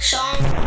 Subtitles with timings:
[0.00, 0.59] 生。